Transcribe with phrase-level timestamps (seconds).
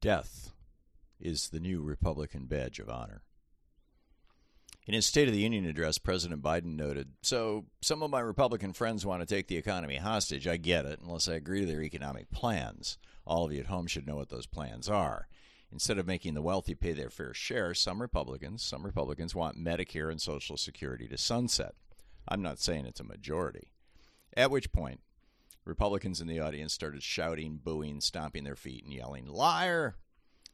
[0.00, 0.52] Death
[1.20, 3.22] is the new Republican badge of honor.
[4.86, 8.72] In his State of the Union address, President Biden noted So, some of my Republican
[8.72, 10.48] friends want to take the economy hostage.
[10.48, 12.96] I get it, unless I agree to their economic plans.
[13.26, 15.28] All of you at home should know what those plans are.
[15.70, 20.10] Instead of making the wealthy pay their fair share, some Republicans, some Republicans want Medicare
[20.10, 21.74] and Social Security to sunset.
[22.26, 23.70] I'm not saying it's a majority.
[24.34, 25.00] At which point,
[25.64, 29.96] Republicans in the audience started shouting, booing, stomping their feet, and yelling, Liar!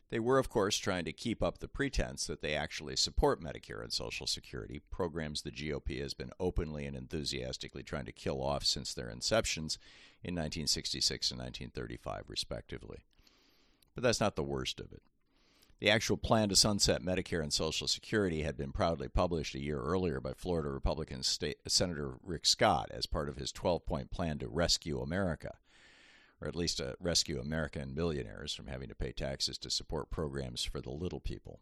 [0.08, 3.82] They were, of course, trying to keep up the pretense that they actually support Medicare
[3.82, 8.64] and Social Security, programs the GOP has been openly and enthusiastically trying to kill off
[8.64, 9.78] since their inceptions
[10.22, 12.98] in 1966 and 1935, respectively.
[13.94, 15.02] But that's not the worst of it.
[15.78, 19.78] The actual plan to sunset Medicare and Social Security had been proudly published a year
[19.78, 24.38] earlier by Florida Republican State, Senator Rick Scott as part of his 12 point plan
[24.38, 25.56] to rescue America,
[26.40, 30.64] or at least to rescue American millionaires from having to pay taxes to support programs
[30.64, 31.60] for the little people.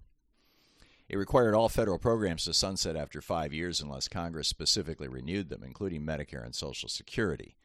[1.08, 5.64] It required all federal programs to sunset after five years unless Congress specifically renewed them,
[5.64, 7.56] including Medicare and Social Security.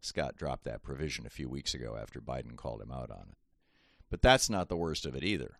[0.00, 3.38] Scott dropped that provision a few weeks ago after Biden called him out on it.
[4.10, 5.58] But that's not the worst of it either.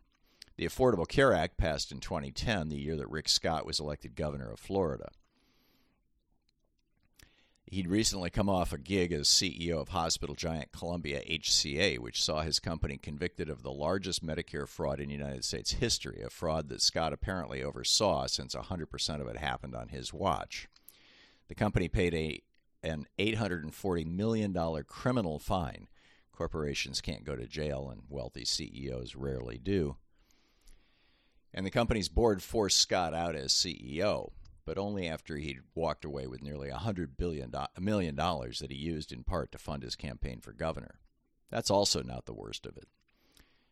[0.57, 4.51] The Affordable Care Act passed in 2010, the year that Rick Scott was elected governor
[4.51, 5.09] of Florida.
[7.65, 12.43] He'd recently come off a gig as CEO of hospital giant Columbia HCA, which saw
[12.43, 16.83] his company convicted of the largest Medicare fraud in United States history, a fraud that
[16.83, 20.69] Scott apparently oversaw since 100% of it happened on his watch.
[21.49, 22.43] The company paid a
[22.85, 24.55] an $840 million
[24.87, 25.87] criminal fine.
[26.31, 29.97] Corporations can't go to jail, and wealthy CEOs rarely do
[31.55, 34.31] and the company's board forced Scott out as CEO,
[34.65, 38.77] but only after he'd walked away with nearly $100 billion, a million dollars that he
[38.77, 40.99] used in part to fund his campaign for governor.
[41.51, 42.89] That's also not the worst of it.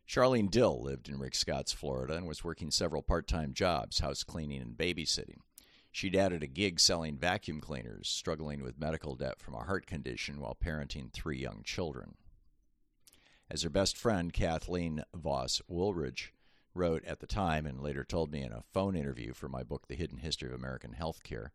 [0.07, 4.23] Charlene Dill lived in Rick Scott's Florida and was working several part time jobs, house
[4.23, 5.37] cleaning and babysitting.
[5.91, 10.39] She'd added a gig selling vacuum cleaners, struggling with medical debt from a heart condition
[10.39, 12.15] while parenting three young children.
[13.49, 16.33] As her best friend, Kathleen Voss Woolridge,
[16.73, 19.87] wrote at the time and later told me in a phone interview for my book,
[19.87, 21.49] The Hidden History of American Healthcare,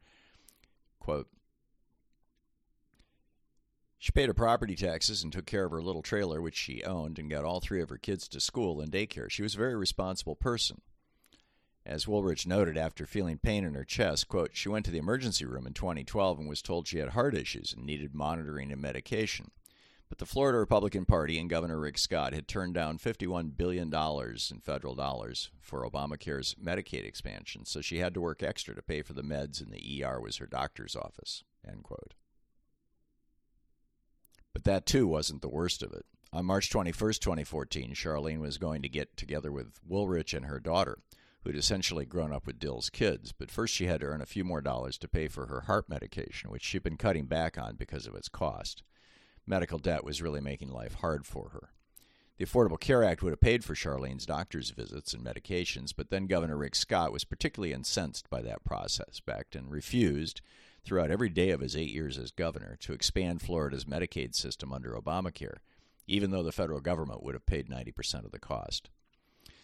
[0.98, 1.28] quote,
[3.98, 7.18] she paid her property taxes and took care of her little trailer, which she owned,
[7.18, 9.30] and got all three of her kids to school and daycare.
[9.30, 10.82] She was a very responsible person.
[11.84, 15.44] As Woolridge noted, after feeling pain in her chest, quote, she went to the emergency
[15.44, 19.50] room in 2012 and was told she had heart issues and needed monitoring and medication.
[20.08, 24.60] But the Florida Republican Party and Governor Rick Scott had turned down $51 billion in
[24.60, 29.14] federal dollars for Obamacare's Medicaid expansion, so she had to work extra to pay for
[29.14, 31.42] the meds, and the ER was her doctor's office.
[31.68, 32.14] End quote.
[34.52, 36.06] But that too wasn't the worst of it.
[36.32, 40.98] On March 21, 2014, Charlene was going to get together with Woolrich and her daughter,
[41.42, 43.32] who'd essentially grown up with Dill's kids.
[43.32, 45.88] But first, she had to earn a few more dollars to pay for her heart
[45.88, 48.82] medication, which she'd been cutting back on because of its cost
[49.46, 51.70] medical debt was really making life hard for her.
[52.38, 56.26] The Affordable Care Act would have paid for Charlene's doctor's visits and medications, but then
[56.26, 59.22] Governor Rick Scott was particularly incensed by that process
[59.54, 60.42] and refused,
[60.84, 64.92] throughout every day of his eight years as governor, to expand Florida's Medicaid system under
[64.92, 65.58] Obamacare,
[66.06, 68.90] even though the federal government would have paid 90% of the cost.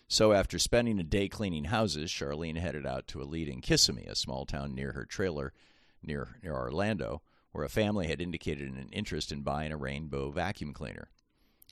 [0.08, 4.06] So, after spending a day cleaning houses, Charlene headed out to a lead in Kissimmee,
[4.06, 5.52] a small town near her trailer
[6.02, 7.22] near, near Orlando,
[7.52, 11.10] where a family had indicated an interest in buying a rainbow vacuum cleaner.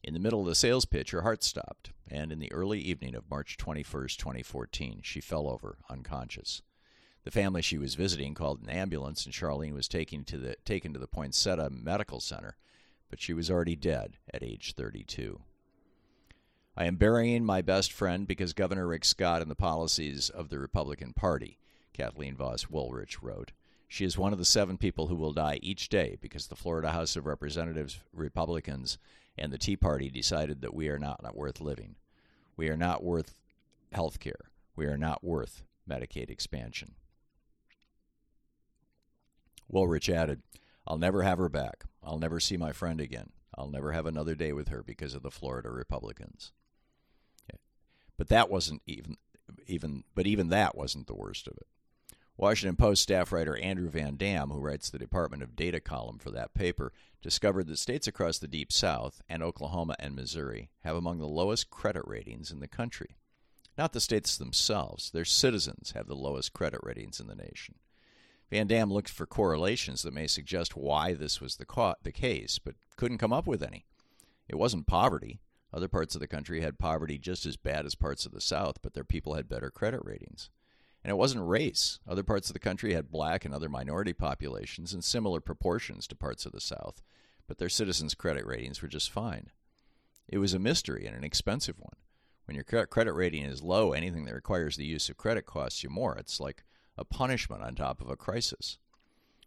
[0.02, 3.14] In the middle of the sales pitch, her heart stopped, and in the early evening
[3.14, 6.62] of March 21, 2014, she fell over unconscious.
[7.24, 10.94] The family she was visiting called an ambulance, and Charlene was taken to the, taken
[10.94, 12.56] to the Poinsettia Medical Center,
[13.10, 15.40] but she was already dead at age 32.
[16.76, 20.58] I am burying my best friend because Governor Rick Scott and the policies of the
[20.58, 21.58] Republican Party,
[21.92, 23.52] Kathleen Voss Woolrich wrote.
[23.92, 26.92] She is one of the seven people who will die each day because the Florida
[26.92, 28.98] House of Representatives Republicans
[29.36, 31.96] and the Tea Party decided that we are not, not worth living.
[32.56, 33.34] We are not worth
[33.90, 34.52] health care.
[34.76, 36.94] We are not worth Medicaid expansion.
[39.66, 40.42] Woolridge added,
[40.86, 41.82] I'll never have her back.
[42.00, 43.30] I'll never see my friend again.
[43.58, 46.52] I'll never have another day with her because of the Florida Republicans.
[48.16, 49.16] But that wasn't even
[49.66, 51.66] even but even that wasn't the worst of it.
[52.36, 56.30] Washington Post staff writer Andrew Van Dam, who writes the Department of Data column for
[56.30, 61.18] that paper, discovered that states across the Deep South and Oklahoma and Missouri have among
[61.18, 63.16] the lowest credit ratings in the country.
[63.76, 67.74] Not the states themselves, their citizens have the lowest credit ratings in the nation.
[68.50, 72.58] Van Dam looked for correlations that may suggest why this was the, ca- the case,
[72.58, 73.84] but couldn't come up with any.
[74.48, 75.40] It wasn't poverty,
[75.72, 78.82] Other parts of the country had poverty just as bad as parts of the South,
[78.82, 80.50] but their people had better credit ratings.
[81.02, 81.98] And it wasn't race.
[82.06, 86.14] Other parts of the country had black and other minority populations in similar proportions to
[86.14, 87.02] parts of the South,
[87.46, 89.50] but their citizens' credit ratings were just fine.
[90.28, 91.96] It was a mystery and an expensive one.
[92.44, 95.88] When your credit rating is low, anything that requires the use of credit costs you
[95.88, 96.16] more.
[96.16, 96.64] It's like
[96.98, 98.78] a punishment on top of a crisis.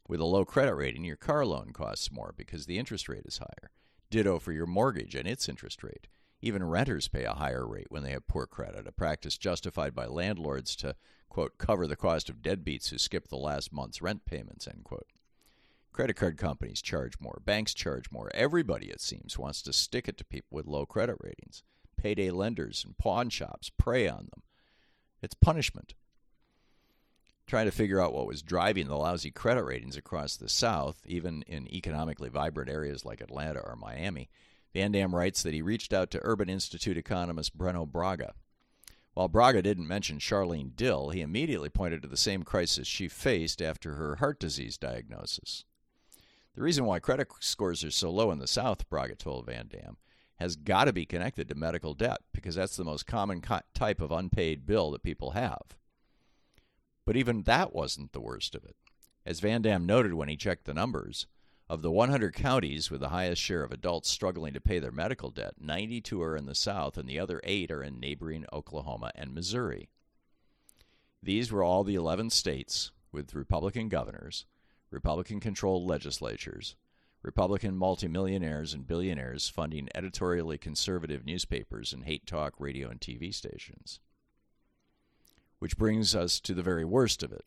[0.07, 3.37] With a low credit rating, your car loan costs more because the interest rate is
[3.37, 3.71] higher.
[4.09, 6.07] Ditto for your mortgage and its interest rate.
[6.43, 10.05] Even renters pay a higher rate when they have poor credit, a practice justified by
[10.05, 10.93] landlords to,
[11.29, 15.07] quote, cover the cost of deadbeats who skip the last month's rent payments, end quote.
[15.93, 18.29] Credit card companies charge more, banks charge more.
[18.33, 21.63] Everybody, it seems, wants to stick it to people with low credit ratings.
[21.95, 24.43] Payday lenders and pawn shops prey on them.
[25.21, 25.93] It's punishment
[27.47, 31.41] trying to figure out what was driving the lousy credit ratings across the South, even
[31.43, 34.29] in economically vibrant areas like Atlanta or Miami,
[34.73, 38.33] Van Dam writes that he reached out to Urban Institute economist Bruno Braga.
[39.13, 43.61] While Braga didn't mention Charlene Dill, he immediately pointed to the same crisis she faced
[43.61, 45.65] after her heart disease diagnosis.
[46.55, 49.97] The reason why credit scores are so low in the South, Braga told Van Dam,
[50.37, 53.41] has got to be connected to medical debt because that's the most common
[53.73, 55.61] type of unpaid bill that people have.
[57.05, 58.75] But even that wasn't the worst of it.
[59.25, 61.27] As Van Dam noted when he checked the numbers,
[61.69, 65.31] of the 100 counties with the highest share of adults struggling to pay their medical
[65.31, 69.33] debt, 92 are in the South and the other eight are in neighboring Oklahoma and
[69.33, 69.89] Missouri.
[71.21, 74.45] These were all the 11 states with Republican governors,
[74.91, 76.75] Republican controlled legislatures,
[77.21, 84.01] Republican multimillionaires and billionaires funding editorially conservative newspapers and hate talk radio and TV stations.
[85.59, 87.45] Which brings us to the very worst of it.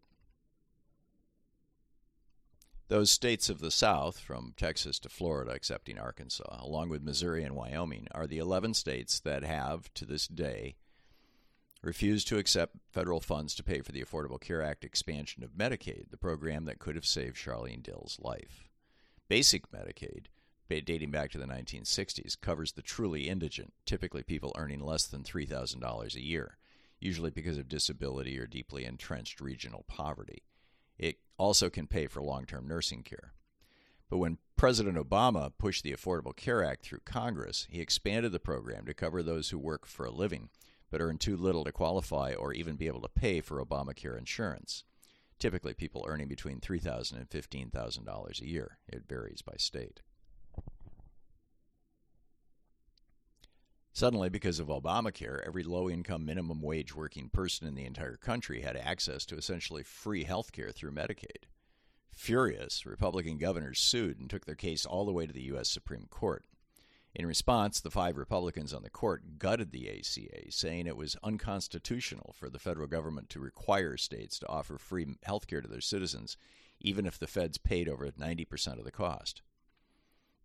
[2.89, 7.57] Those states of the South, from Texas to Florida, excepting Arkansas, along with Missouri and
[7.57, 10.77] Wyoming, are the 11 states that have, to this day,
[11.83, 16.11] refused to accept federal funds to pay for the Affordable Care Act expansion of Medicaid,
[16.11, 18.69] the program that could have saved Charlene Dill's life.
[19.29, 20.27] Basic Medicaid,
[20.69, 26.15] dating back to the 1960s, covers the truly indigent, typically people earning less than $3,000
[26.15, 26.57] a year
[27.01, 30.43] usually because of disability or deeply entrenched regional poverty.
[31.39, 33.33] Also can pay for long term nursing care.
[34.09, 38.87] But when President Obama pushed the Affordable Care Act through Congress, he expanded the program
[38.87, 40.49] to cover those who work for a living
[40.91, 44.85] but earn too little to qualify or even be able to pay for Obamacare insurance.
[45.39, 48.79] Typically, people earning between $3,000 and $15,000 a year.
[48.89, 50.01] It varies by state.
[53.97, 58.61] Suddenly, because of Obamacare, every low income minimum wage working person in the entire country
[58.61, 61.45] had access to essentially free health care through Medicaid.
[62.13, 65.71] Furious, Republican governors sued and took their case all the way to the U.S.
[65.71, 66.45] Supreme Court.
[67.15, 72.35] In response, the five Republicans on the court gutted the ACA, saying it was unconstitutional
[72.39, 76.37] for the federal government to require states to offer free health care to their citizens,
[76.83, 79.41] even if the feds paid over 90% of the cost.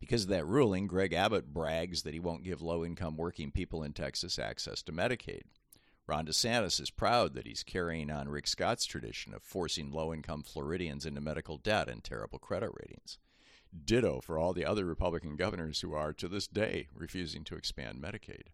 [0.02, 3.84] Because of that ruling, Greg Abbott brags that he won't give low income working people
[3.84, 5.44] in Texas access to Medicaid.
[6.08, 10.42] Ron DeSantis is proud that he's carrying on Rick Scott's tradition of forcing low income
[10.42, 13.20] Floridians into medical debt and terrible credit ratings.
[13.86, 18.02] Ditto for all the other Republican governors who are, to this day, refusing to expand
[18.02, 18.48] Medicaid.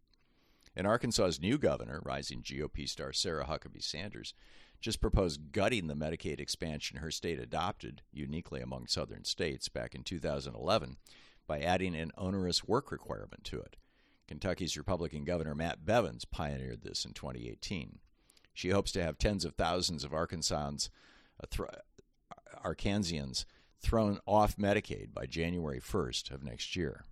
[0.75, 4.33] And Arkansas's new governor, rising GOP star Sarah Huckabee Sanders,
[4.81, 10.03] just proposed gutting the Medicaid expansion her state adopted, uniquely among southern states, back in
[10.03, 10.97] 2011
[11.47, 13.77] by adding an onerous work requirement to it.
[14.27, 17.99] Kentucky's Republican Governor Matt Bevins pioneered this in 2018.
[18.53, 20.89] She hopes to have tens of thousands of Arkansans,
[21.41, 21.65] uh,
[23.79, 27.05] thrown off Medicaid by January 1st of next year.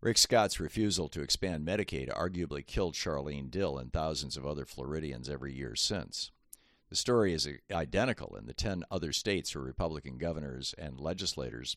[0.00, 5.28] Rick Scott's refusal to expand Medicaid arguably killed Charlene Dill and thousands of other Floridians
[5.28, 6.30] every year since.
[6.90, 11.76] The story is identical in the 10 other states where Republican governors and legislators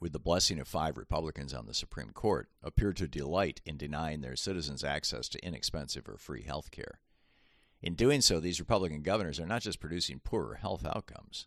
[0.00, 4.20] with the blessing of five Republicans on the Supreme Court, appear to delight in denying
[4.20, 7.00] their citizens access to inexpensive or free health care.
[7.82, 11.46] In doing so, these Republican governors are not just producing poorer health outcomes,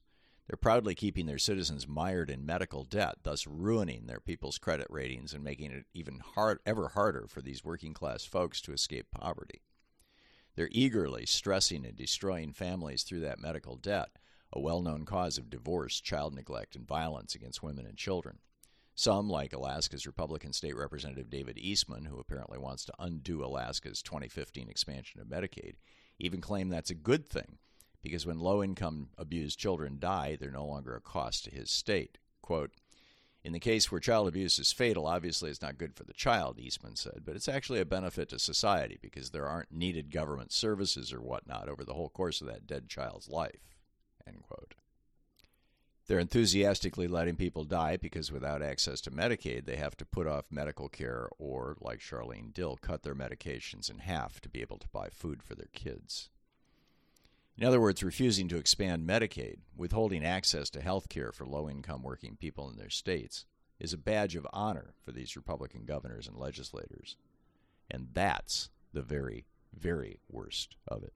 [0.49, 5.31] they're proudly keeping their citizens mired in medical debt, thus ruining their people's credit ratings
[5.31, 9.61] and making it even hard, ever harder for these working class folks to escape poverty.
[10.55, 14.09] They're eagerly stressing and destroying families through that medical debt
[14.51, 18.39] a well known cause of divorce, child neglect, and violence against women and children.
[18.95, 24.67] Some, like Alaska's Republican State Representative David Eastman, who apparently wants to undo Alaska's 2015
[24.67, 25.75] expansion of Medicaid,
[26.19, 27.59] even claim that's a good thing
[28.01, 32.17] because when low income abused children die, they're no longer a cost to his state.
[32.41, 32.71] Quote,
[33.43, 36.59] In the case where child abuse is fatal, obviously it's not good for the child,
[36.59, 41.13] Eastman said, but it's actually a benefit to society because there aren't needed government services
[41.13, 43.69] or whatnot over the whole course of that dead child's life.
[46.09, 50.45] They're enthusiastically letting people die because without access to Medicaid, they have to put off
[50.49, 54.87] medical care or, like Charlene Dill, cut their medications in half to be able to
[54.87, 56.29] buy food for their kids.
[57.59, 62.01] In other words, refusing to expand Medicaid, withholding access to health care for low income
[62.01, 63.45] working people in their states,
[63.79, 67.17] is a badge of honor for these Republican governors and legislators.
[67.91, 69.45] And that's the very,
[69.77, 71.13] very worst of it.